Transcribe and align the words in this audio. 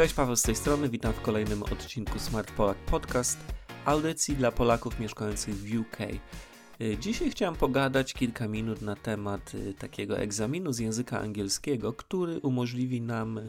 Cześć, 0.00 0.14
Paweł 0.14 0.36
z 0.36 0.42
tej 0.42 0.54
strony, 0.54 0.88
witam 0.88 1.12
w 1.12 1.20
kolejnym 1.20 1.62
odcinku 1.62 2.18
Smart 2.18 2.52
Polak 2.52 2.76
Podcast, 2.76 3.38
audycji 3.84 4.36
dla 4.36 4.52
Polaków 4.52 5.00
mieszkających 5.00 5.54
w 5.54 5.80
UK. 5.80 5.98
Y, 6.80 6.96
dzisiaj 7.00 7.30
chciałem 7.30 7.54
pogadać 7.56 8.14
kilka 8.14 8.48
minut 8.48 8.82
na 8.82 8.96
temat 8.96 9.54
y, 9.54 9.74
takiego 9.74 10.18
egzaminu 10.18 10.72
z 10.72 10.78
języka 10.78 11.20
angielskiego, 11.20 11.92
który 11.92 12.40
umożliwi 12.40 13.00
nam 13.00 13.40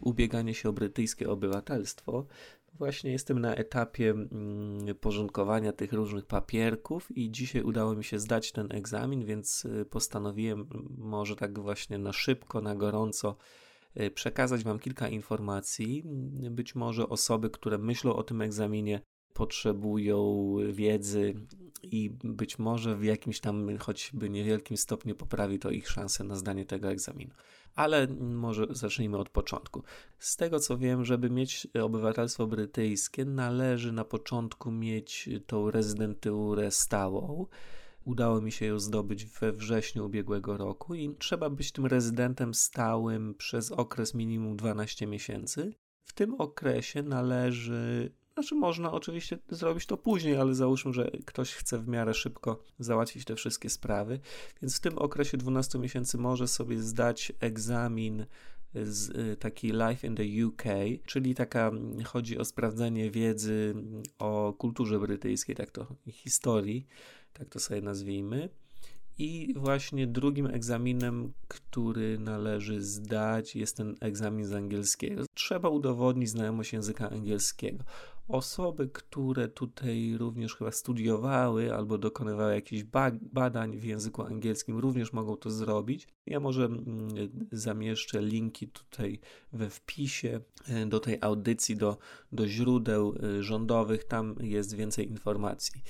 ubieganie 0.00 0.54
się 0.54 0.68
o 0.68 0.72
brytyjskie 0.72 1.30
obywatelstwo. 1.30 2.26
Właśnie 2.74 3.12
jestem 3.12 3.38
na 3.38 3.54
etapie 3.54 4.10
mm, 4.10 4.94
porządkowania 5.00 5.72
tych 5.72 5.92
różnych 5.92 6.26
papierków 6.26 7.16
i 7.16 7.30
dzisiaj 7.30 7.62
udało 7.62 7.94
mi 7.94 8.04
się 8.04 8.18
zdać 8.18 8.52
ten 8.52 8.72
egzamin, 8.72 9.24
więc 9.24 9.64
y, 9.64 9.84
postanowiłem 9.84 10.66
może 10.98 11.36
tak 11.36 11.58
właśnie 11.58 11.98
na 11.98 12.12
szybko, 12.12 12.60
na 12.60 12.74
gorąco 12.74 13.36
przekazać 14.14 14.64
Wam 14.64 14.78
kilka 14.78 15.08
informacji. 15.08 16.02
Być 16.50 16.74
może 16.74 17.08
osoby, 17.08 17.50
które 17.50 17.78
myślą 17.78 18.16
o 18.16 18.22
tym 18.22 18.42
egzaminie, 18.42 19.00
potrzebują 19.36 20.54
wiedzy 20.72 21.34
i 21.82 22.10
być 22.24 22.58
może 22.58 22.96
w 22.96 23.04
jakimś 23.04 23.40
tam 23.40 23.78
choćby 23.78 24.30
niewielkim 24.30 24.76
stopniu 24.76 25.14
poprawi 25.14 25.58
to 25.58 25.70
ich 25.70 25.88
szanse 25.88 26.24
na 26.24 26.36
zdanie 26.36 26.64
tego 26.64 26.88
egzaminu. 26.88 27.34
Ale 27.74 28.06
może 28.20 28.66
zacznijmy 28.70 29.18
od 29.18 29.28
początku. 29.28 29.82
Z 30.18 30.36
tego 30.36 30.60
co 30.60 30.78
wiem, 30.78 31.04
żeby 31.04 31.30
mieć 31.30 31.66
obywatelstwo 31.82 32.46
brytyjskie, 32.46 33.24
należy 33.24 33.92
na 33.92 34.04
początku 34.04 34.70
mieć 34.70 35.28
tą 35.46 35.70
rezydenturę 35.70 36.70
stałą. 36.70 37.46
Udało 38.06 38.40
mi 38.40 38.52
się 38.52 38.66
ją 38.66 38.78
zdobyć 38.78 39.26
we 39.26 39.52
wrześniu 39.52 40.06
ubiegłego 40.06 40.56
roku 40.56 40.94
i 40.94 41.14
trzeba 41.18 41.50
być 41.50 41.72
tym 41.72 41.86
rezydentem 41.86 42.54
stałym 42.54 43.34
przez 43.34 43.72
okres 43.72 44.14
minimum 44.14 44.56
12 44.56 45.06
miesięcy. 45.06 45.72
W 46.04 46.12
tym 46.12 46.34
okresie 46.34 47.02
należy 47.02 48.12
znaczy 48.34 48.54
można 48.54 48.92
oczywiście 48.92 49.38
zrobić 49.48 49.86
to 49.86 49.96
później, 49.96 50.36
ale 50.36 50.54
załóżmy, 50.54 50.92
że 50.92 51.10
ktoś 51.26 51.54
chce 51.54 51.78
w 51.78 51.88
miarę 51.88 52.14
szybko 52.14 52.62
załatwić 52.78 53.24
te 53.24 53.34
wszystkie 53.34 53.70
sprawy, 53.70 54.20
więc 54.62 54.76
w 54.76 54.80
tym 54.80 54.98
okresie 54.98 55.36
12 55.36 55.78
miesięcy 55.78 56.18
może 56.18 56.48
sobie 56.48 56.78
zdać 56.78 57.32
egzamin 57.40 58.26
z 58.74 59.08
y, 59.08 59.36
taki 59.36 59.72
Life 59.72 60.06
in 60.06 60.16
the 60.16 60.46
UK, 60.46 60.62
czyli 61.06 61.34
taka 61.34 61.70
chodzi 62.04 62.38
o 62.38 62.44
sprawdzenie 62.44 63.10
wiedzy 63.10 63.74
o 64.18 64.52
kulturze 64.58 64.98
brytyjskiej, 64.98 65.56
tak 65.56 65.70
to 65.70 65.86
historii, 66.08 66.86
tak 67.38 67.48
to 67.48 67.60
sobie 67.60 67.82
nazwijmy. 67.82 68.48
I 69.18 69.54
właśnie 69.56 70.06
drugim 70.06 70.46
egzaminem, 70.46 71.32
który 71.48 72.18
należy 72.18 72.82
zdać, 72.82 73.56
jest 73.56 73.76
ten 73.76 73.96
egzamin 74.00 74.46
z 74.46 74.52
angielskiego. 74.52 75.24
Trzeba 75.34 75.68
udowodnić 75.68 76.30
znajomość 76.30 76.72
języka 76.72 77.10
angielskiego. 77.10 77.84
Osoby, 78.28 78.88
które 78.92 79.48
tutaj 79.48 80.16
również 80.18 80.56
chyba 80.56 80.72
studiowały 80.72 81.74
albo 81.74 81.98
dokonywały 81.98 82.54
jakichś 82.54 82.84
badań 83.22 83.78
w 83.78 83.84
języku 83.84 84.22
angielskim, 84.22 84.78
również 84.78 85.12
mogą 85.12 85.36
to 85.36 85.50
zrobić. 85.50 86.08
Ja 86.26 86.40
może 86.40 86.64
mm, 86.64 87.08
zamieszczę 87.52 88.22
linki 88.22 88.68
tutaj 88.68 89.20
we 89.52 89.70
wpisie 89.70 90.40
e, 90.68 90.86
do 90.86 91.00
tej 91.00 91.18
audycji, 91.20 91.76
do, 91.76 91.98
do 92.32 92.48
źródeł 92.48 93.14
e, 93.38 93.42
rządowych, 93.42 94.04
tam 94.04 94.36
jest 94.40 94.74
więcej 94.74 95.08
informacji 95.08 95.82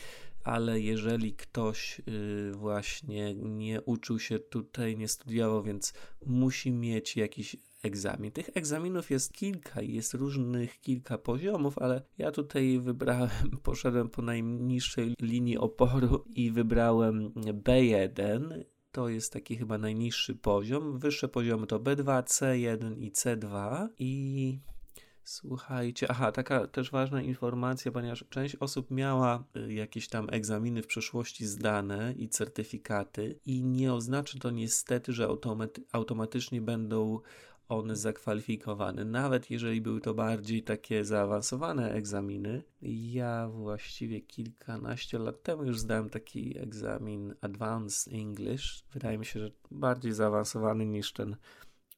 ale 0.47 0.81
jeżeli 0.81 1.33
ktoś 1.35 2.01
y, 2.09 2.53
właśnie 2.55 3.35
nie 3.35 3.83
uczył 3.83 4.19
się 4.19 4.39
tutaj, 4.39 4.97
nie 4.97 5.09
studiował, 5.09 5.63
więc 5.63 5.95
musi 6.27 6.73
mieć 6.73 7.17
jakiś 7.17 7.57
egzamin. 7.83 8.33
Tych 8.33 8.51
egzaminów 8.55 9.11
jest 9.11 9.33
kilka 9.33 9.83
i 9.83 9.93
jest 9.93 10.15
różnych 10.15 10.81
kilka 10.81 11.19
poziomów, 11.19 11.79
ale 11.79 12.03
ja 12.19 12.31
tutaj 12.31 12.79
wybrałem, 12.79 13.31
poszedłem 13.63 14.09
po 14.09 14.23
najniższej 14.23 15.15
linii 15.21 15.59
oporu 15.59 16.25
i 16.35 16.51
wybrałem 16.51 17.31
B1. 17.35 18.65
To 18.93 19.09
jest 19.09 19.33
taki 19.33 19.57
chyba 19.57 19.79
najniższy 19.79 20.35
poziom. 20.35 20.99
Wyższe 20.99 21.29
poziomy 21.29 21.67
to 21.67 21.81
B2, 21.81 22.23
C1 22.23 22.99
i 22.99 23.13
C2 23.13 23.87
i 23.99 24.59
Słuchajcie, 25.29 26.07
aha, 26.11 26.33
taka 26.33 26.67
też 26.67 26.91
ważna 26.91 27.23
informacja, 27.23 27.93
ponieważ 27.93 28.25
część 28.31 28.57
osób 28.57 28.91
miała 28.91 29.45
y, 29.57 29.73
jakieś 29.73 30.09
tam 30.09 30.29
egzaminy 30.31 30.83
w 30.83 30.87
przeszłości 30.87 31.47
zdane 31.47 32.15
i 32.17 32.29
certyfikaty, 32.29 33.41
i 33.47 33.63
nie 33.63 33.93
oznacza 33.95 34.39
to 34.39 34.51
niestety, 34.51 35.13
że 35.13 35.25
automaty 35.25 35.83
automatycznie 35.93 36.61
będą 36.61 37.21
one 37.69 37.97
zakwalifikowane. 37.97 39.05
Nawet 39.05 39.51
jeżeli 39.51 39.81
były 39.81 40.01
to 40.01 40.15
bardziej 40.15 40.63
takie 40.63 41.05
zaawansowane 41.05 41.93
egzaminy, 41.93 42.63
ja 42.83 43.49
właściwie 43.49 44.21
kilkanaście 44.21 45.19
lat 45.19 45.43
temu 45.43 45.65
już 45.65 45.79
zdałem 45.79 46.11
taki 46.11 46.59
egzamin 46.59 47.35
Advanced 47.41 48.15
English. 48.15 48.85
Wydaje 48.93 49.19
mi 49.19 49.27
się, 49.27 49.41
że 49.41 49.51
bardziej 49.71 50.13
zaawansowany 50.13 50.87
niż 50.87 51.13
ten 51.13 51.37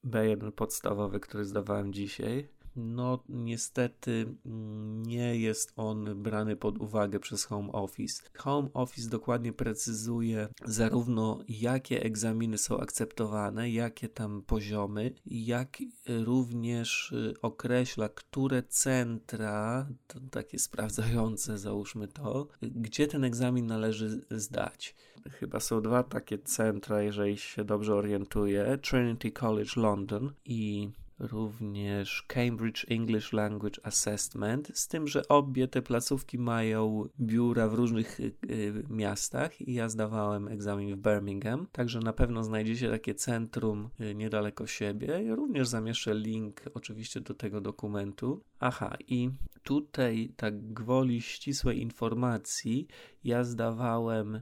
B1 0.05 0.53
podstawowy, 0.53 1.21
który 1.21 1.45
zdawałem 1.45 1.93
dzisiaj 1.93 2.57
no 2.78 3.25
niestety 3.28 4.34
mm, 4.47 5.03
nie 5.03 5.37
jest 5.37 5.72
on 5.77 6.22
brany 6.22 6.56
pod 6.56 6.78
uwagę 6.78 7.21
przez 7.21 7.44
Home 7.44 7.72
Office. 7.72 8.22
Home 8.37 8.69
Office 8.75 9.11
dokładnie 9.11 9.53
precyzuje 9.53 10.49
zarówno 10.65 11.41
jakie 11.49 12.03
egzaminy 12.03 12.59
są 12.59 12.81
akceptowane, 12.81 13.71
jakie 13.71 14.09
tam 14.09 14.43
poziomy, 14.43 15.15
jak 15.27 15.78
również 16.09 17.12
y, 17.12 17.34
określa, 17.43 18.09
które 18.09 18.62
centra, 18.62 19.89
to 20.06 20.21
takie 20.31 20.59
sprawdzające 20.59 21.59
załóżmy 21.59 22.09
to, 22.09 22.49
gdzie 22.62 23.06
ten 23.06 23.25
egzamin 23.25 23.66
należy 23.66 24.27
zdać. 24.31 24.95
Chyba 25.31 25.60
są 25.60 25.83
dwa 25.83 26.03
takie 26.03 26.39
centra, 26.39 27.03
jeżeli 27.03 27.37
się 27.37 27.65
dobrze 27.65 27.95
orientuję, 27.95 28.78
Trinity 28.83 29.33
College 29.33 29.71
London 29.77 30.33
i 30.45 30.91
również 31.18 32.22
Cambridge 32.26 32.84
English 32.88 33.32
Language 33.32 33.80
Assessment, 33.82 34.70
z 34.74 34.88
tym, 34.88 35.08
że 35.08 35.28
obie 35.28 35.68
te 35.68 35.82
placówki 35.82 36.38
mają 36.38 37.08
biura 37.20 37.68
w 37.68 37.74
różnych 37.74 38.20
y, 38.20 38.32
y, 38.50 38.84
miastach 38.90 39.60
i 39.60 39.74
ja 39.74 39.88
zdawałem 39.88 40.48
egzamin 40.48 40.96
w 40.96 40.98
Birmingham, 40.98 41.66
także 41.72 42.00
na 42.00 42.12
pewno 42.12 42.44
znajdziecie 42.44 42.90
takie 42.90 43.14
centrum 43.14 43.90
y, 44.00 44.14
niedaleko 44.14 44.66
siebie. 44.66 45.06
Ja 45.06 45.34
również 45.34 45.68
zamieszczę 45.68 46.14
link 46.14 46.62
oczywiście 46.74 47.20
do 47.20 47.34
tego 47.34 47.60
dokumentu. 47.60 48.42
Aha, 48.60 48.96
i 49.08 49.30
tutaj 49.62 50.32
tak 50.36 50.72
gwoli 50.72 51.22
ścisłej 51.22 51.82
informacji, 51.82 52.86
ja 53.24 53.44
zdawałem 53.44 54.41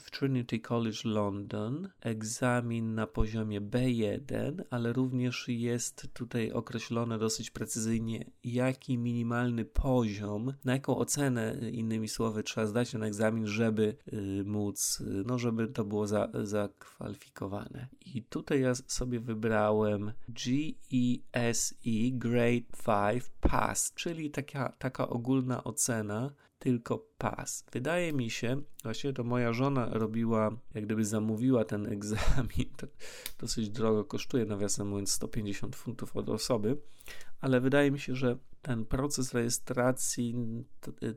w 0.00 0.10
Trinity 0.10 0.60
College 0.60 0.98
London 1.04 1.88
egzamin 2.00 2.94
na 2.94 3.06
poziomie 3.06 3.60
B1, 3.60 4.62
ale 4.70 4.92
również 4.92 5.48
jest 5.48 6.08
tutaj 6.12 6.52
określone 6.52 7.18
dosyć 7.18 7.50
precyzyjnie, 7.50 8.30
jaki 8.44 8.98
minimalny 8.98 9.64
poziom, 9.64 10.52
na 10.64 10.72
jaką 10.72 10.96
ocenę, 10.96 11.70
innymi 11.72 12.08
słowy, 12.08 12.42
trzeba 12.42 12.66
zdać 12.66 12.90
ten 12.90 13.02
egzamin, 13.02 13.46
żeby 13.46 13.96
y, 14.12 14.44
móc, 14.44 15.00
y, 15.00 15.04
no 15.26 15.38
żeby 15.38 15.68
to 15.68 15.84
było 15.84 16.06
za, 16.06 16.28
zakwalifikowane. 16.42 17.88
I 18.14 18.22
tutaj 18.22 18.60
ja 18.60 18.74
sobie 18.74 19.20
wybrałem 19.20 20.12
GESE 20.28 21.74
Grade 22.12 22.66
5 22.84 23.24
Pass, 23.50 23.92
czyli 23.94 24.30
taka, 24.30 24.72
taka 24.78 25.08
ogólna 25.08 25.64
ocena, 25.64 26.30
tylko 26.58 27.09
pas. 27.20 27.64
Wydaje 27.72 28.12
mi 28.12 28.30
się, 28.30 28.62
właśnie 28.82 29.12
to 29.12 29.24
moja 29.24 29.52
żona 29.52 29.88
robiła, 29.90 30.50
jak 30.74 30.84
gdyby 30.84 31.04
zamówiła 31.04 31.64
ten 31.64 31.86
egzamin, 31.94 32.70
to 32.76 32.86
dosyć 33.38 33.70
drogo 33.70 34.04
kosztuje, 34.04 34.44
nawiasem 34.44 34.88
mówiąc 34.88 35.12
150 35.12 35.76
funtów 35.76 36.16
od 36.16 36.28
osoby, 36.28 36.76
ale 37.40 37.60
wydaje 37.60 37.90
mi 37.90 37.98
się, 37.98 38.14
że 38.14 38.36
ten 38.62 38.84
proces 38.84 39.34
rejestracji 39.34 40.34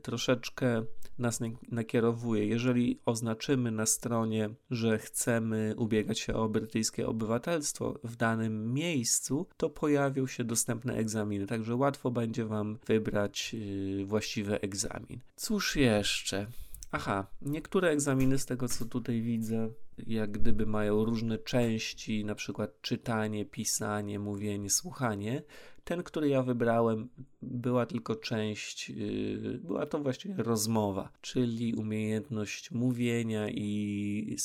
troszeczkę 0.02 0.84
nas 1.18 1.40
nakierowuje. 1.68 2.46
Jeżeli 2.46 3.00
oznaczymy 3.06 3.70
na 3.70 3.86
stronie, 3.86 4.50
że 4.70 4.98
chcemy 4.98 5.74
ubiegać 5.76 6.18
się 6.18 6.34
o 6.34 6.48
brytyjskie 6.48 7.06
obywatelstwo 7.06 7.98
w 8.04 8.16
danym 8.16 8.72
miejscu, 8.74 9.46
to 9.56 9.70
pojawią 9.70 10.26
się 10.26 10.44
dostępne 10.44 10.94
egzaminy, 10.94 11.46
także 11.46 11.76
łatwo 11.76 12.10
będzie 12.10 12.44
Wam 12.44 12.78
wybrać 12.86 13.54
y, 13.54 14.04
właściwy 14.06 14.60
egzamin. 14.60 15.20
Cóż 15.36 15.76
jeszcze? 15.98 16.46
Aha, 16.92 17.26
niektóre 17.42 17.90
egzaminy 17.90 18.38
z 18.38 18.46
tego 18.46 18.68
co 18.68 18.84
tutaj 18.84 19.22
widzę, 19.22 19.70
jak 20.06 20.30
gdyby 20.30 20.66
mają 20.66 21.04
różne 21.04 21.38
części, 21.38 22.24
na 22.24 22.34
przykład 22.34 22.80
czytanie, 22.80 23.44
pisanie, 23.44 24.18
mówienie, 24.18 24.70
słuchanie. 24.70 25.42
Ten, 25.84 26.02
który 26.02 26.28
ja 26.28 26.42
wybrałem, 26.42 27.08
była 27.42 27.86
tylko 27.86 28.16
część, 28.16 28.90
yy, 28.90 29.60
była 29.62 29.86
to 29.86 29.98
właściwie 29.98 30.34
rozmowa, 30.42 31.12
czyli 31.20 31.74
umiejętność 31.74 32.70
mówienia 32.70 33.48
i 33.48 34.36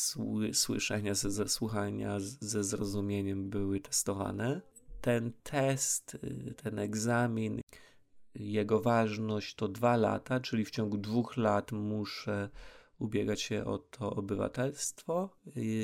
słyszenia 0.53 1.13
ze, 1.13 1.47
słuchania 1.47 2.17
ze 2.39 2.63
zrozumieniem 2.63 3.49
były 3.49 3.79
testowane. 3.79 4.61
ten 5.01 5.31
test, 5.43 6.15
y, 6.15 6.53
ten 6.63 6.79
egzamin, 6.79 7.61
jego 8.39 8.81
ważność 8.81 9.55
to 9.55 9.67
dwa 9.67 9.97
lata, 9.97 10.39
czyli 10.39 10.65
w 10.65 10.71
ciągu 10.71 10.97
dwóch 10.97 11.37
lat 11.37 11.71
muszę 11.71 12.49
ubiegać 12.99 13.41
się 13.41 13.65
o 13.65 13.77
to 13.77 14.15
obywatelstwo. 14.15 15.29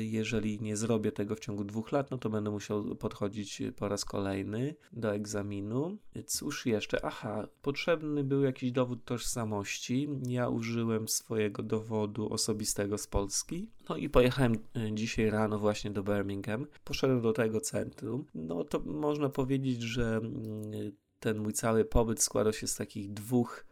Jeżeli 0.02 0.60
nie 0.60 0.76
zrobię 0.76 1.12
tego 1.12 1.34
w 1.34 1.40
ciągu 1.40 1.64
dwóch 1.64 1.92
lat, 1.92 2.10
no 2.10 2.18
to 2.18 2.30
będę 2.30 2.50
musiał 2.50 2.96
podchodzić 2.96 3.62
po 3.76 3.88
raz 3.88 4.04
kolejny 4.04 4.74
do 4.92 5.14
egzaminu. 5.14 5.98
Cóż 6.26 6.66
jeszcze? 6.66 7.04
Aha, 7.04 7.48
potrzebny 7.62 8.24
był 8.24 8.42
jakiś 8.42 8.72
dowód 8.72 9.04
tożsamości. 9.04 10.08
Ja 10.28 10.48
użyłem 10.48 11.08
swojego 11.08 11.62
dowodu 11.62 12.32
osobistego 12.32 12.98
z 12.98 13.06
Polski. 13.06 13.70
No 13.88 13.96
i 13.96 14.08
pojechałem 14.08 14.52
e, 14.52 14.94
dzisiaj 14.94 15.30
rano 15.30 15.58
właśnie 15.58 15.90
do 15.90 16.02
Birmingham. 16.02 16.66
Poszedłem 16.84 17.20
do 17.20 17.32
tego 17.32 17.60
centrum. 17.60 18.24
No 18.34 18.64
to 18.64 18.80
można 18.80 19.28
powiedzieć, 19.28 19.82
że 19.82 20.16
mm, 20.16 20.92
ten 21.26 21.42
mój 21.42 21.52
cały 21.52 21.84
pobyt 21.84 22.22
składał 22.22 22.52
się 22.52 22.66
z 22.66 22.76
takich 22.76 23.12
dwóch 23.12 23.66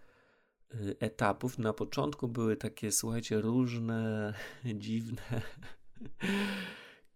Y, 0.81 0.97
etapów. 1.01 1.59
Na 1.59 1.73
początku 1.73 2.29
były 2.29 2.57
takie, 2.57 2.93
słuchajcie, 2.93 3.41
różne, 3.41 4.35
dziwne 4.75 5.23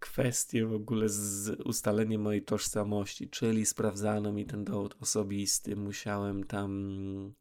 kwestie 0.00 0.66
w 0.66 0.72
ogóle 0.72 1.08
z 1.08 1.60
ustaleniem 1.60 2.20
mojej 2.20 2.42
tożsamości, 2.42 3.28
czyli 3.28 3.66
sprawdzano 3.66 4.32
mi 4.32 4.46
ten 4.46 4.64
dowód 4.64 4.96
osobisty, 5.00 5.76
musiałem 5.76 6.44
tam, 6.44 7.34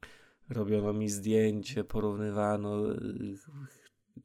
robiono 0.50 0.94
mi 0.94 1.10
zdjęcie, 1.10 1.84
porównywano 1.84 2.92
y, 2.92 3.38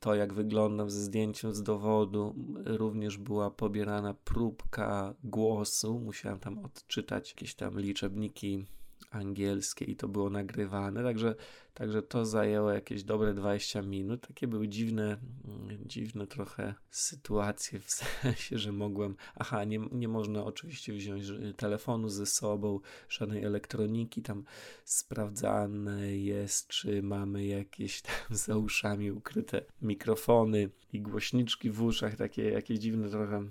to, 0.00 0.14
jak 0.14 0.34
wyglądam 0.34 0.90
ze 0.90 1.00
zdjęciem 1.00 1.54
z 1.54 1.62
dowodu. 1.62 2.34
Również 2.64 3.18
była 3.18 3.50
pobierana 3.50 4.14
próbka 4.14 5.14
głosu, 5.24 6.00
musiałem 6.00 6.38
tam 6.38 6.58
odczytać 6.58 7.30
jakieś 7.30 7.54
tam 7.54 7.80
liczebniki 7.80 8.66
angielskie 9.12 9.85
i 9.85 9.97
to 9.97 10.09
było 10.09 10.31
nagrywane, 10.31 11.03
także, 11.03 11.35
także 11.75 12.03
to 12.03 12.25
zajęło 12.25 12.70
jakieś 12.70 13.05
dobre 13.05 13.35
20 13.35 13.82
minut. 13.82 14.26
Takie 14.26 14.49
były 14.49 14.69
dziwne, 14.69 15.17
mm, 15.44 15.79
dziwne 15.87 16.26
trochę 16.26 16.75
sytuacje, 16.91 17.81
w 17.81 17.91
sensie, 18.00 18.59
że 18.59 18.73
mogłem, 18.73 19.17
aha, 19.35 19.64
nie, 19.64 19.79
nie 19.93 20.09
można 20.09 20.44
oczywiście 20.44 20.93
wziąć 20.93 21.25
telefonu 21.56 22.09
ze 22.09 22.26
sobą, 22.26 22.81
żadnej 23.09 23.44
elektroniki, 23.44 24.23
tam 24.23 24.44
sprawdzane 24.85 26.17
jest, 26.17 26.69
czy 26.69 27.03
mamy 27.03 27.44
jakieś 27.44 28.03
tam 28.03 28.37
za 28.37 28.56
uszami 28.56 29.11
ukryte 29.11 29.64
mikrofony 29.82 30.70
i 30.93 31.00
głośniczki 31.00 31.70
w 31.70 31.82
uszach, 31.82 32.17
takie 32.17 32.50
jakieś 32.50 32.79
dziwne 32.79 33.09
trochę 33.09 33.50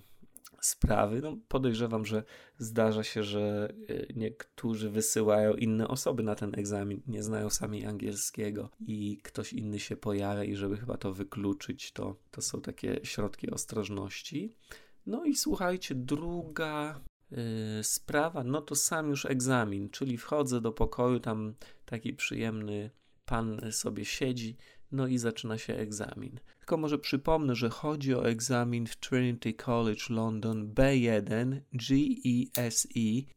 sprawy. 0.61 1.21
No, 1.21 1.37
podejrzewam, 1.47 2.05
że 2.05 2.23
zdarza 2.57 3.03
się, 3.03 3.23
że 3.23 3.73
e, 3.89 4.13
niektórzy 4.15 4.89
wysyłają 4.89 5.53
inne 5.53 5.87
osoby 5.87 6.23
na 6.23 6.35
ten 6.35 6.55
egzamin, 6.55 7.01
nie 7.07 7.23
znają 7.23 7.49
sami 7.49 7.85
angielskiego 7.85 8.69
i 8.79 9.19
ktoś 9.23 9.53
inny 9.53 9.79
się 9.79 9.95
pojawia 9.95 10.43
i 10.43 10.55
żeby 10.55 10.77
chyba 10.77 10.97
to 10.97 11.13
wykluczyć, 11.13 11.91
to, 11.91 12.15
to 12.31 12.41
są 12.41 12.61
takie 12.61 12.99
środki 13.03 13.51
ostrożności. 13.51 14.55
No 15.05 15.25
i 15.25 15.35
słuchajcie, 15.35 15.95
druga 15.95 17.01
yy, 17.31 17.37
sprawa, 17.83 18.43
no 18.43 18.61
to 18.61 18.75
sam 18.75 19.09
już 19.09 19.25
egzamin, 19.25 19.89
czyli 19.89 20.17
wchodzę 20.17 20.61
do 20.61 20.71
pokoju, 20.71 21.19
tam 21.19 21.53
taki 21.85 22.13
przyjemny 22.13 22.89
pan 23.25 23.61
sobie 23.71 24.05
siedzi, 24.05 24.57
no 24.91 25.07
i 25.07 25.17
zaczyna 25.17 25.57
się 25.57 25.75
egzamin. 25.75 26.39
Może 26.77 26.97
przypomnę, 26.97 27.55
że 27.55 27.69
chodzi 27.69 28.15
o 28.15 28.25
egzamin 28.25 28.87
w 28.87 28.97
Trinity 28.97 29.53
College 29.53 30.01
London 30.09 30.73
B1 30.73 31.61
GESE 31.73 32.87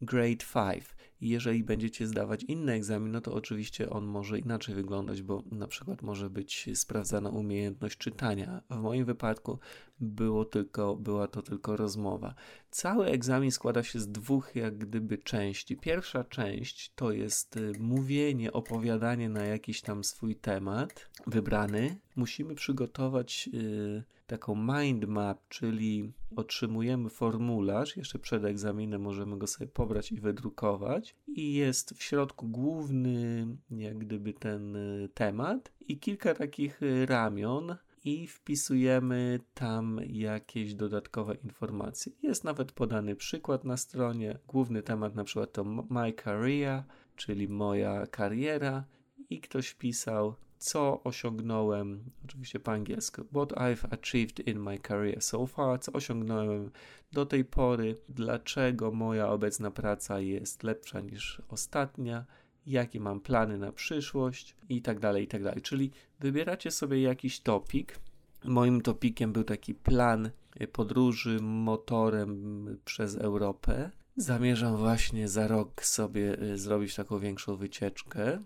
Grade 0.01 0.45
5. 0.55 0.85
Jeżeli 1.21 1.65
będziecie 1.65 2.07
zdawać 2.07 2.43
inny 2.43 2.73
egzamin, 2.73 3.13
no 3.13 3.21
to 3.21 3.35
oczywiście 3.35 3.91
on 3.91 4.05
może 4.05 4.39
inaczej 4.39 4.75
wyglądać, 4.75 5.23
bo 5.23 5.43
na 5.53 5.67
przykład 5.67 6.03
może 6.03 6.31
być 6.31 6.71
sprawdzana 6.75 7.31
umiejętność 7.31 7.99
czytania. 7.99 8.63
W 8.71 8.79
moim 8.81 9.05
wypadku 9.05 9.59
było 10.01 10.45
tylko, 10.45 10.97
była 10.97 11.29
to 11.29 11.43
tylko 11.43 11.77
rozmowa. 11.77 12.35
Cały 12.75 13.07
egzamin 13.07 13.51
składa 13.51 13.83
się 13.83 14.01
z 14.01 14.09
dwóch 14.09 14.57
jak 14.57 14.79
gdyby 14.79 15.19
części. 15.19 15.77
Pierwsza 15.77 16.25
część 16.25 16.93
to 16.95 17.13
jest 17.13 17.57
y, 17.57 17.73
mówienie, 17.81 18.53
opowiadanie 18.53 19.29
na 19.29 19.45
jakiś 19.45 19.81
tam 19.81 20.05
swój 20.05 20.37
temat 20.37 21.11
wybrany. 21.27 21.99
Musimy 22.17 22.55
przygotować 22.55 23.49
y, 23.55 24.03
taką 24.27 24.55
mind 24.55 25.05
map, 25.05 25.39
czyli 25.49 26.13
otrzymujemy 26.37 27.11
formularz, 27.11 27.97
jeszcze 27.97 28.19
przed 28.19 28.45
egzaminem 28.45 29.01
możemy 29.01 29.39
go 29.39 29.47
sobie 29.47 29.67
pobrać 29.67 30.13
i 30.13 30.21
wydrukować 30.21 31.17
i 31.27 31.55
jest 31.55 31.95
w 31.95 32.03
środku 32.03 32.49
główny 32.49 33.47
jak 33.71 33.99
gdyby 33.99 34.33
ten 34.33 34.77
y, 34.77 35.09
temat 35.15 35.73
i 35.89 35.99
kilka 35.99 36.35
takich 36.35 36.81
ramion, 37.07 37.77
i 38.05 38.27
wpisujemy 38.27 39.41
tam 39.55 40.01
jakieś 40.07 40.75
dodatkowe 40.75 41.35
informacje. 41.35 42.13
Jest 42.23 42.45
nawet 42.45 42.73
podany 42.73 43.17
przykład 43.17 43.65
na 43.65 43.77
stronie. 43.77 44.39
Główny 44.49 44.83
temat 44.83 45.15
na 45.15 45.25
przykład 45.25 45.53
to 45.53 45.65
My 45.65 46.13
Career, 46.13 46.83
czyli 47.17 47.49
moja 47.49 48.07
kariera 48.07 48.85
i 49.31 49.41
ktoś 49.41 49.69
wpisał 49.69 50.35
co 50.59 51.03
osiągnąłem, 51.03 52.11
oczywiście 52.25 52.61
po 52.61 52.73
angielsku, 52.73 53.25
what 53.25 53.53
I've 53.53 53.87
achieved 53.91 54.49
in 54.49 54.61
my 54.61 54.79
career 54.79 55.23
so 55.23 55.47
far, 55.47 55.81
co 55.81 55.93
osiągnąłem 55.93 56.71
do 57.13 57.27
tej 57.27 57.45
pory, 57.45 57.97
dlaczego 58.09 58.93
moja 58.93 59.29
obecna 59.29 59.71
praca 59.71 60.21
jest 60.21 60.63
lepsza 60.63 61.01
niż 61.01 61.43
ostatnia, 61.49 62.25
jakie 62.67 63.01
mam 63.01 63.21
plany 63.21 63.59
na 63.59 63.73
przyszłość 63.73 64.57
i 64.69 64.83
tak 64.83 65.01
dalej, 65.01 65.25
i 65.25 65.29
tak 65.29 65.43
dalej. 65.43 65.63
Czyli 65.63 65.91
wybieracie 66.21 66.71
sobie 66.71 67.03
jakiś 67.03 67.41
topik. 67.41 67.99
Moim 68.45 68.81
topikiem 68.81 69.33
był 69.33 69.45
taki 69.45 69.75
plan 69.75 70.31
podróży 70.73 71.39
motorem 71.43 72.67
przez 72.85 73.17
Europę. 73.17 73.91
Zamierzam 74.17 74.77
właśnie 74.77 75.29
za 75.29 75.49
rok 75.49 75.85
sobie 75.85 76.43
y, 76.43 76.59
zrobić 76.59 76.95
taką 76.95 77.19
większą 77.19 77.57
wycieczkę. 77.57 78.45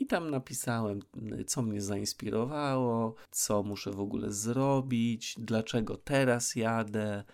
I 0.00 0.06
tam 0.06 0.30
napisałem, 0.30 1.00
co 1.46 1.62
mnie 1.62 1.80
zainspirowało, 1.80 3.14
co 3.30 3.62
muszę 3.62 3.90
w 3.90 4.00
ogóle 4.00 4.32
zrobić, 4.32 5.34
dlaczego 5.38 5.96
teraz 5.96 6.56
jadę, 6.56 7.24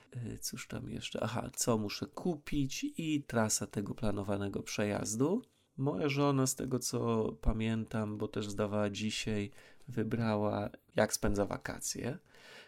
cóż 0.40 0.68
tam 0.68 0.90
jeszcze, 0.90 1.22
aha, 1.22 1.50
co 1.56 1.78
muszę 1.78 2.06
kupić 2.06 2.86
i 2.96 3.24
trasa 3.26 3.66
tego 3.66 3.94
planowanego 3.94 4.62
przejazdu. 4.62 5.42
Moja 5.78 6.08
żona, 6.08 6.46
z 6.46 6.54
tego 6.54 6.78
co 6.78 7.32
pamiętam, 7.40 8.18
bo 8.18 8.28
też 8.28 8.48
zdawała 8.48 8.90
dzisiaj, 8.90 9.50
wybrała, 9.88 10.70
jak 10.96 11.12
spędza 11.12 11.46
wakacje. 11.46 12.18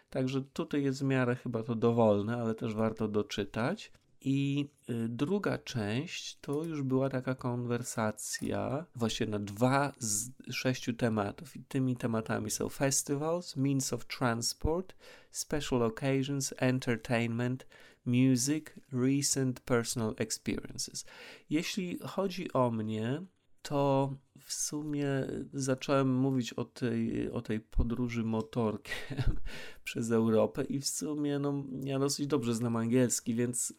Także 0.09 0.41
tutaj 0.41 0.83
jest 0.83 0.99
w 0.99 1.03
miarę 1.03 1.35
chyba 1.35 1.63
to 1.63 1.75
dowolne, 1.75 2.37
ale 2.37 2.55
też 2.55 2.73
warto 2.73 3.07
doczytać. 3.07 3.91
I 4.21 4.69
y, 4.89 5.09
druga 5.09 5.57
część 5.57 6.37
to 6.41 6.63
już 6.63 6.83
była 6.83 7.09
taka 7.09 7.35
konwersacja 7.35 8.85
właśnie 8.95 9.27
na 9.27 9.39
dwa 9.39 9.91
z 9.97 10.29
sześciu 10.51 10.93
tematów. 10.93 11.55
I 11.55 11.63
tymi 11.63 11.95
tematami 11.95 12.51
są 12.51 12.69
festivals, 12.69 13.55
means 13.55 13.93
of 13.93 14.05
transport, 14.05 14.95
special 15.31 15.83
occasions, 15.83 16.53
entertainment, 16.57 17.65
music, 18.05 18.65
recent 18.91 19.59
personal 19.59 20.15
experiences. 20.17 21.05
Jeśli 21.49 21.99
chodzi 21.99 22.53
o 22.53 22.71
mnie, 22.71 23.21
to 23.61 24.13
w 24.39 24.53
sumie 24.53 25.07
zacząłem 25.53 26.15
mówić 26.15 26.53
o 26.53 26.65
tej, 26.65 27.31
o 27.31 27.41
tej 27.41 27.59
podróży 27.59 28.23
motorkiem 28.23 29.39
przez 29.83 30.11
Europę 30.11 30.63
i 30.63 30.79
w 30.79 30.87
sumie 30.87 31.39
no, 31.39 31.63
ja 31.83 31.99
dosyć 31.99 32.27
dobrze 32.27 32.55
znam 32.55 32.75
angielski, 32.75 33.35
więc 33.35 33.73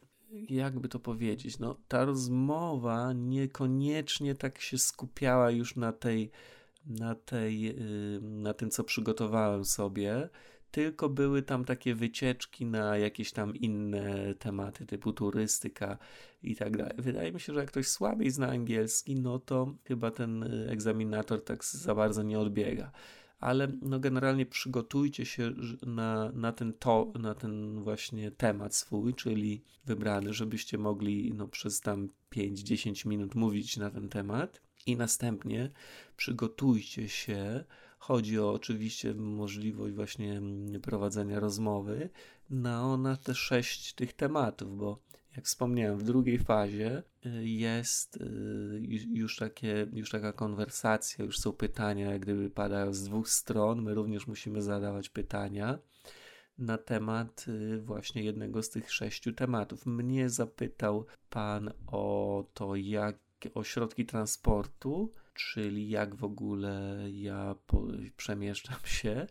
jakby 0.48 0.88
to 0.88 0.98
powiedzieć, 0.98 1.58
no, 1.58 1.76
ta 1.88 2.04
rozmowa 2.04 3.12
niekoniecznie 3.12 4.34
tak 4.34 4.60
się 4.60 4.78
skupiała 4.78 5.50
już 5.50 5.76
na 5.76 5.92
tej, 5.92 6.30
na 6.86 7.14
tej, 7.14 7.76
na 8.20 8.54
tym, 8.54 8.70
co 8.70 8.84
przygotowałem 8.84 9.64
sobie, 9.64 10.28
tylko 10.72 11.08
były 11.08 11.42
tam 11.42 11.64
takie 11.64 11.94
wycieczki 11.94 12.66
na 12.66 12.98
jakieś 12.98 13.32
tam 13.32 13.56
inne 13.56 14.34
tematy, 14.34 14.86
typu 14.86 15.12
turystyka 15.12 15.98
i 16.42 16.56
tak 16.56 16.76
dalej. 16.76 16.94
Wydaje 16.98 17.32
mi 17.32 17.40
się, 17.40 17.54
że 17.54 17.60
jak 17.60 17.68
ktoś 17.68 17.88
słabiej 17.88 18.30
zna 18.30 18.48
angielski, 18.48 19.20
no 19.20 19.38
to 19.38 19.74
chyba 19.84 20.10
ten 20.10 20.44
egzaminator 20.68 21.44
tak 21.44 21.64
za 21.64 21.94
bardzo 21.94 22.22
nie 22.22 22.38
odbiega 22.38 22.92
ale 23.42 23.68
no 23.82 24.00
generalnie 24.00 24.46
przygotujcie 24.46 25.26
się 25.26 25.52
na, 25.86 26.32
na, 26.34 26.52
ten 26.52 26.72
to, 26.72 27.12
na 27.18 27.34
ten 27.34 27.82
właśnie 27.82 28.30
temat 28.30 28.74
swój, 28.74 29.14
czyli 29.14 29.64
wybrany, 29.84 30.32
żebyście 30.32 30.78
mogli 30.78 31.32
no, 31.34 31.48
przez 31.48 31.80
tam 31.80 32.08
5-10 32.32 33.06
minut 33.06 33.34
mówić 33.34 33.76
na 33.76 33.90
ten 33.90 34.08
temat. 34.08 34.60
I 34.86 34.96
następnie 34.96 35.70
przygotujcie 36.16 37.08
się. 37.08 37.64
Chodzi 38.02 38.38
o 38.40 38.52
oczywiście 38.52 39.14
możliwość 39.14 39.94
właśnie 39.94 40.40
prowadzenia 40.82 41.40
rozmowy 41.40 42.10
na, 42.50 42.96
na 42.96 43.16
te 43.16 43.34
sześć 43.34 43.94
tych 43.94 44.12
tematów, 44.12 44.76
bo 44.76 44.98
jak 45.36 45.44
wspomniałem, 45.44 45.98
w 45.98 46.02
drugiej 46.02 46.38
fazie 46.38 47.02
y, 47.26 47.48
jest 47.48 48.16
y, 48.16 48.82
już, 49.12 49.36
takie, 49.36 49.86
już 49.92 50.10
taka 50.10 50.32
konwersacja, 50.32 51.24
już 51.24 51.38
są 51.38 51.52
pytania, 51.52 52.12
jak 52.12 52.22
gdyby 52.22 52.50
padają 52.50 52.92
z 52.92 53.04
dwóch 53.04 53.28
stron. 53.28 53.82
My 53.82 53.94
również 53.94 54.26
musimy 54.26 54.62
zadawać 54.62 55.08
pytania 55.08 55.78
na 56.58 56.78
temat 56.78 57.44
y, 57.48 57.80
właśnie 57.80 58.22
jednego 58.22 58.62
z 58.62 58.70
tych 58.70 58.92
sześciu 58.92 59.32
tematów. 59.32 59.86
Mnie 59.86 60.30
zapytał 60.30 61.06
pan 61.30 61.72
o 61.86 62.44
to, 62.54 62.76
jak 62.76 63.18
o 63.54 63.64
środki 63.64 64.06
transportu, 64.06 65.12
czyli 65.34 65.88
jak 65.88 66.14
w 66.14 66.24
ogóle 66.24 67.04
ja 67.10 67.54
przemieszczam 68.16 68.78
się 68.84 69.26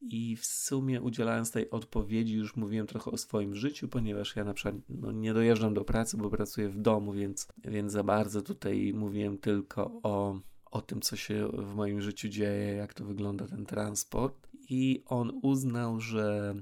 i 0.00 0.36
w 0.36 0.46
sumie 0.46 1.02
udzielając 1.02 1.50
tej 1.50 1.70
odpowiedzi, 1.70 2.34
już 2.34 2.56
mówiłem 2.56 2.86
trochę 2.86 3.10
o 3.10 3.16
swoim 3.16 3.54
życiu, 3.54 3.88
ponieważ 3.88 4.36
ja 4.36 4.44
na 4.44 4.54
przykład 4.54 4.74
no, 4.88 5.12
nie 5.12 5.34
dojeżdżam 5.34 5.74
do 5.74 5.84
pracy, 5.84 6.16
bo 6.16 6.30
pracuję 6.30 6.68
w 6.68 6.78
domu, 6.78 7.12
więc, 7.12 7.48
więc 7.64 7.92
za 7.92 8.02
bardzo 8.02 8.42
tutaj 8.42 8.92
mówiłem 8.94 9.38
tylko 9.38 10.00
o, 10.02 10.40
o 10.70 10.82
tym, 10.82 11.00
co 11.00 11.16
się 11.16 11.48
w 11.48 11.74
moim 11.74 12.00
życiu 12.00 12.28
dzieje, 12.28 12.74
jak 12.74 12.94
to 12.94 13.04
wygląda 13.04 13.46
ten 13.46 13.66
transport. 13.66 14.48
I 14.68 15.02
on 15.06 15.40
uznał, 15.42 16.00
że 16.00 16.54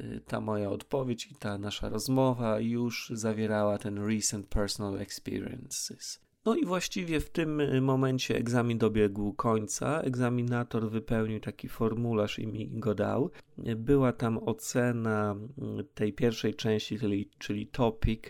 y, 0.00 0.20
ta 0.26 0.40
moja 0.40 0.70
odpowiedź 0.70 1.26
i 1.26 1.34
ta 1.34 1.58
nasza 1.58 1.88
rozmowa 1.88 2.60
już 2.60 3.12
zawierała 3.14 3.78
ten 3.78 3.98
recent 3.98 4.46
personal 4.46 5.00
experiences. 5.00 6.25
No 6.46 6.54
i 6.54 6.64
właściwie 6.64 7.20
w 7.20 7.30
tym 7.30 7.60
y, 7.60 7.80
momencie 7.80 8.36
egzamin 8.36 8.78
dobiegł 8.78 9.32
końca. 9.32 10.00
Egzaminator 10.00 10.90
wypełnił 10.90 11.40
taki 11.40 11.68
formularz 11.68 12.38
i 12.38 12.46
mi 12.46 12.68
go 12.68 12.94
dał. 12.94 13.30
Była 13.76 14.12
tam 14.12 14.38
ocena 14.38 15.36
y, 15.80 15.84
tej 15.84 16.12
pierwszej 16.12 16.54
części, 16.54 16.98
czyli, 16.98 17.30
czyli 17.38 17.66
topic 17.66 18.20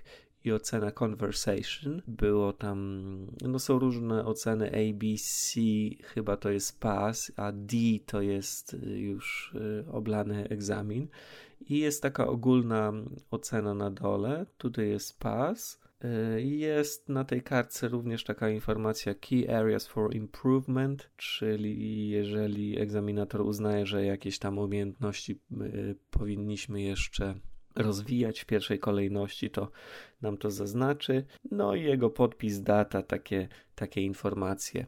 i 0.45 0.53
ocena 0.53 0.93
conversation. 1.03 2.03
Było 2.07 2.53
tam, 2.53 3.07
no 3.43 3.59
są 3.59 3.79
różne 3.79 4.25
oceny 4.25 4.69
A, 4.69 4.95
B, 4.95 5.07
C, 5.19 5.61
chyba 6.03 6.37
to 6.37 6.51
jest 6.51 6.81
pass, 6.81 7.33
a 7.37 7.53
D 7.53 7.77
to 8.07 8.23
jest 8.23 8.75
y, 8.75 8.99
już 8.99 9.55
oblany 9.93 10.49
egzamin. 10.49 11.09
I 11.69 11.79
jest 11.79 12.03
taka 12.03 12.27
ogólna 12.27 12.93
ocena 13.31 13.75
na 13.75 13.91
dole. 13.91 14.47
Tutaj 14.59 14.89
jest 14.89 15.19
pass 15.19 15.86
Y, 15.86 15.86
jest 16.45 17.09
na 17.09 17.25
tej 17.25 17.43
kartce 17.43 17.89
również 17.89 18.25
taka 18.25 18.51
informacja 18.51 19.15
Key 19.15 19.49
Areas 19.57 19.87
for 19.87 20.15
Improvement, 20.15 21.11
czyli 21.17 22.09
jeżeli 22.09 22.81
egzaminator 22.81 23.41
uznaje, 23.41 23.87
że 23.87 24.05
jakieś 24.05 24.39
tam 24.39 24.59
umiejętności 24.59 25.41
y, 25.63 25.97
powinniśmy 26.11 26.83
jeszcze 26.83 27.35
rozwijać 27.77 28.41
w 28.41 28.47
pierwszej 28.47 28.79
kolejności, 28.79 29.51
to 29.51 29.71
nam 30.23 30.37
to 30.37 30.51
zaznaczy. 30.51 31.25
No 31.51 31.75
i 31.75 31.83
jego 31.83 32.11
podpis, 32.11 32.61
data, 32.61 33.03
takie, 33.03 33.49
takie 33.75 34.01
informacje 34.01 34.87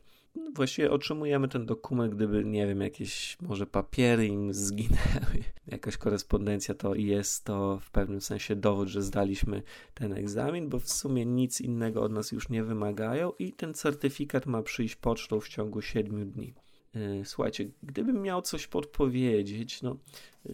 właściwie 0.54 0.90
otrzymujemy 0.90 1.48
ten 1.48 1.66
dokument, 1.66 2.14
gdyby, 2.14 2.44
nie 2.44 2.66
wiem, 2.66 2.80
jakieś 2.80 3.36
może 3.40 3.66
papiery 3.66 4.26
im 4.26 4.54
zginęły, 4.54 5.44
jakaś 5.66 5.96
korespondencja, 5.96 6.74
to 6.74 6.94
jest 6.94 7.44
to 7.44 7.78
w 7.82 7.90
pewnym 7.90 8.20
sensie 8.20 8.56
dowód, 8.56 8.88
że 8.88 9.02
zdaliśmy 9.02 9.62
ten 9.94 10.12
egzamin, 10.12 10.68
bo 10.68 10.78
w 10.78 10.90
sumie 10.90 11.26
nic 11.26 11.60
innego 11.60 12.02
od 12.02 12.12
nas 12.12 12.32
już 12.32 12.48
nie 12.48 12.64
wymagają 12.64 13.32
i 13.38 13.52
ten 13.52 13.74
certyfikat 13.74 14.46
ma 14.46 14.62
przyjść 14.62 14.96
pocztą 14.96 15.40
w 15.40 15.48
ciągu 15.48 15.82
7 15.82 16.30
dni. 16.30 16.54
E, 16.94 17.24
słuchajcie, 17.24 17.70
gdybym 17.82 18.22
miał 18.22 18.42
coś 18.42 18.66
podpowiedzieć, 18.66 19.82
no 19.82 19.96
e, 20.46 20.52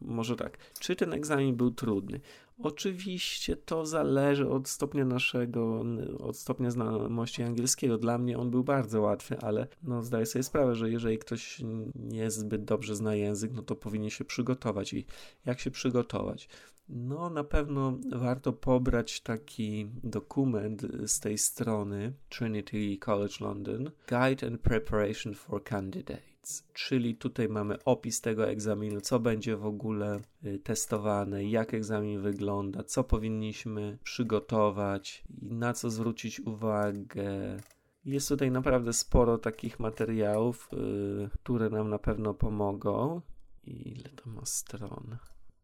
może 0.00 0.36
tak, 0.36 0.58
czy 0.80 0.96
ten 0.96 1.12
egzamin 1.12 1.56
był 1.56 1.70
trudny? 1.70 2.20
Oczywiście 2.58 3.56
to 3.56 3.86
zależy 3.86 4.48
od 4.48 4.68
stopnia 4.68 5.04
naszego, 5.04 5.84
od 6.18 6.36
stopnia 6.36 6.70
znajomości 6.70 7.42
angielskiego. 7.42 7.98
Dla 7.98 8.18
mnie 8.18 8.38
on 8.38 8.50
był 8.50 8.64
bardzo 8.64 9.00
łatwy, 9.00 9.38
ale 9.38 9.66
no, 9.82 10.02
zdaję 10.02 10.26
sobie 10.26 10.42
sprawę, 10.42 10.74
że 10.74 10.90
jeżeli 10.90 11.18
ktoś 11.18 11.62
nie 11.94 12.30
zbyt 12.30 12.64
dobrze 12.64 12.96
zna 12.96 13.14
język, 13.14 13.52
no 13.52 13.62
to 13.62 13.76
powinien 13.76 14.10
się 14.10 14.24
przygotować. 14.24 14.92
I 14.92 15.04
jak 15.46 15.60
się 15.60 15.70
przygotować? 15.70 16.48
No, 16.88 17.30
na 17.30 17.44
pewno 17.44 17.98
warto 18.12 18.52
pobrać 18.52 19.20
taki 19.20 19.86
dokument 20.02 20.82
z 21.06 21.20
tej 21.20 21.38
strony 21.38 22.12
Trinity 22.28 22.98
College 22.98 23.34
London 23.40 23.90
Guide 24.08 24.46
and 24.46 24.60
Preparation 24.60 25.34
for 25.34 25.64
Candidate 25.64 26.33
czyli 26.72 27.16
tutaj 27.16 27.48
mamy 27.48 27.84
opis 27.84 28.20
tego 28.20 28.48
egzaminu, 28.48 29.00
co 29.00 29.20
będzie 29.20 29.56
w 29.56 29.66
ogóle 29.66 30.20
y, 30.44 30.58
testowane, 30.58 31.44
jak 31.44 31.74
egzamin 31.74 32.20
wygląda, 32.20 32.84
co 32.84 33.04
powinniśmy 33.04 33.98
przygotować 34.04 35.24
na 35.42 35.72
co 35.72 35.90
zwrócić 35.90 36.40
uwagę. 36.40 37.56
Jest 38.04 38.28
tutaj 38.28 38.50
naprawdę 38.50 38.92
sporo 38.92 39.38
takich 39.38 39.80
materiałów, 39.80 40.68
yy, 40.72 41.30
które 41.32 41.70
nam 41.70 41.90
na 41.90 41.98
pewno 41.98 42.34
pomogą. 42.34 43.20
Ile 43.64 44.08
to 44.08 44.30
ma 44.30 44.44
stron? 44.44 45.16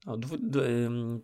O, 0.06 0.18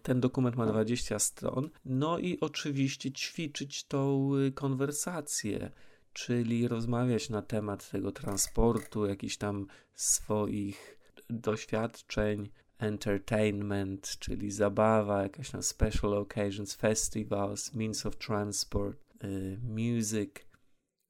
ten 0.02 0.20
dokument 0.20 0.56
ma 0.56 0.66
20 0.66 1.18
stron. 1.18 1.70
No 1.84 2.18
i 2.18 2.40
oczywiście 2.40 3.12
ćwiczyć 3.12 3.84
tą 3.84 4.30
y, 4.34 4.52
konwersację 4.52 5.70
czyli 6.16 6.68
rozmawiać 6.68 7.30
na 7.30 7.42
temat 7.42 7.90
tego 7.90 8.12
transportu, 8.12 9.06
jakichś 9.06 9.36
tam 9.36 9.66
swoich 9.94 10.98
doświadczeń, 11.30 12.50
entertainment, 12.78 14.16
czyli 14.18 14.50
zabawa, 14.50 15.22
jakaś 15.22 15.50
tam 15.50 15.62
special 15.62 16.14
occasions, 16.14 16.74
festivals, 16.74 17.74
means 17.74 18.06
of 18.06 18.16
transport, 18.16 18.98
y, 19.24 19.58
music. 19.62 20.30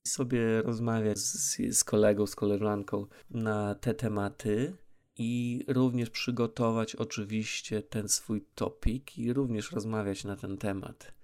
Sobie 0.06 0.62
rozmawiać 0.62 1.18
z, 1.18 1.56
z 1.78 1.84
kolegą, 1.84 2.26
z 2.26 2.34
koleżanką 2.34 3.06
na 3.30 3.74
te 3.74 3.94
tematy 3.94 4.76
i 5.18 5.64
również 5.68 6.10
przygotować 6.10 6.96
oczywiście 6.96 7.82
ten 7.82 8.08
swój 8.08 8.44
topik 8.54 9.18
i 9.18 9.32
również 9.32 9.72
rozmawiać 9.72 10.24
na 10.24 10.36
ten 10.36 10.56
temat 10.56 11.15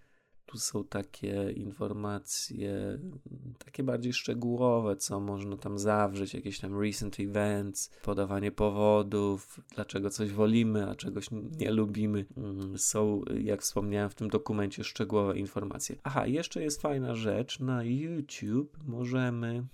tu 0.53 0.59
są 0.59 0.85
takie 0.85 1.53
informacje, 1.57 2.99
takie 3.65 3.83
bardziej 3.83 4.13
szczegółowe, 4.13 4.97
co 4.97 5.21
można 5.21 5.57
tam 5.57 5.79
zawrzeć, 5.79 6.35
jakieś 6.35 6.59
tam 6.59 6.81
recent 6.81 7.21
events, 7.21 7.91
podawanie 8.03 8.53
powodów, 8.53 9.61
dlaczego 9.75 10.11
coś 10.11 10.31
wolimy, 10.31 10.89
a 10.89 10.95
czegoś 10.95 11.27
nie 11.59 11.71
lubimy. 11.71 12.27
Mm, 12.37 12.79
są, 12.79 13.23
jak 13.41 13.63
wspomniałem, 13.63 14.11
w 14.11 14.15
tym 14.15 14.29
dokumencie 14.29 14.85
szczegółowe 14.85 15.39
informacje. 15.39 15.97
Aha, 16.03 16.27
jeszcze 16.27 16.63
jest 16.63 16.83
fajna 16.83 17.15
rzecz, 17.15 17.61
na 17.61 17.85
YouTube 17.85 18.79
możemy, 18.87 19.67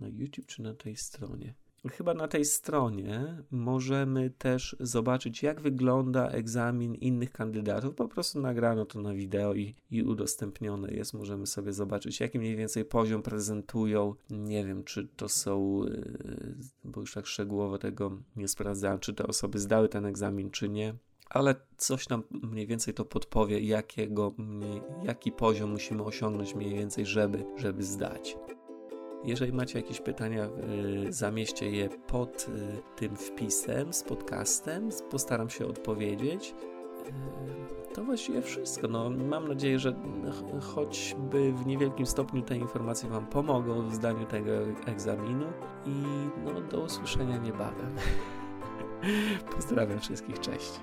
na 0.00 0.08
YouTube 0.08 0.46
czy 0.46 0.62
na 0.62 0.74
tej 0.74 0.96
stronie? 0.96 1.54
Chyba 1.88 2.14
na 2.14 2.28
tej 2.28 2.44
stronie 2.44 3.42
możemy 3.50 4.30
też 4.30 4.76
zobaczyć, 4.80 5.42
jak 5.42 5.60
wygląda 5.60 6.28
egzamin 6.28 6.94
innych 6.94 7.32
kandydatów. 7.32 7.94
Po 7.94 8.08
prostu 8.08 8.40
nagrano 8.40 8.86
to 8.86 9.00
na 9.00 9.14
wideo 9.14 9.54
i, 9.54 9.74
i 9.90 10.02
udostępnione 10.02 10.90
jest. 10.90 11.14
Możemy 11.14 11.46
sobie 11.46 11.72
zobaczyć, 11.72 12.20
jaki 12.20 12.38
mniej 12.38 12.56
więcej 12.56 12.84
poziom 12.84 13.22
prezentują. 13.22 14.14
Nie 14.30 14.64
wiem, 14.64 14.84
czy 14.84 15.08
to 15.16 15.28
są, 15.28 15.84
yy, 15.84 16.54
bo 16.84 17.00
już 17.00 17.14
tak 17.14 17.26
szczegółowo 17.26 17.78
tego 17.78 18.18
nie 18.36 18.48
sprawdzałem, 18.48 18.98
czy 18.98 19.14
te 19.14 19.26
osoby 19.26 19.58
zdały 19.58 19.88
ten 19.88 20.06
egzamin, 20.06 20.50
czy 20.50 20.68
nie 20.68 20.94
ale 21.30 21.54
coś 21.76 22.08
nam 22.08 22.22
mniej 22.30 22.66
więcej 22.66 22.94
to 22.94 23.04
podpowie, 23.04 23.60
jakiego, 23.60 24.34
jaki 25.02 25.32
poziom 25.32 25.70
musimy 25.70 26.02
osiągnąć 26.02 26.54
mniej 26.54 26.74
więcej, 26.74 27.06
żeby, 27.06 27.44
żeby 27.56 27.82
zdać. 27.82 28.36
Jeżeli 29.24 29.52
macie 29.52 29.78
jakieś 29.78 30.00
pytania, 30.00 30.44
y, 31.08 31.12
zamieście 31.12 31.70
je 31.70 31.88
pod 31.88 32.48
y, 32.48 32.82
tym 32.96 33.16
wpisem 33.16 33.92
z 33.92 34.02
podcastem. 34.02 34.88
Postaram 35.10 35.50
się 35.50 35.66
odpowiedzieć. 35.66 36.54
Y, 37.06 37.94
to 37.94 38.04
właściwie 38.04 38.42
wszystko. 38.42 38.88
No, 38.88 39.10
mam 39.10 39.48
nadzieję, 39.48 39.78
że 39.78 39.94
choćby 40.74 41.52
w 41.52 41.66
niewielkim 41.66 42.06
stopniu 42.06 42.42
te 42.42 42.56
informacje 42.56 43.08
Wam 43.08 43.26
pomogą 43.26 43.88
w 43.88 43.94
zdaniu 43.94 44.26
tego 44.26 44.50
egzaminu 44.86 45.46
i 45.86 46.02
no, 46.44 46.60
do 46.60 46.80
usłyszenia 46.80 47.36
niebawem. 47.36 47.94
Pozdrawiam 49.56 50.00
wszystkich, 50.00 50.40
cześć. 50.40 50.80